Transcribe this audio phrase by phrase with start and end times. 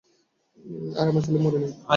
[0.95, 1.69] আর আমার ছেলে মরেনি।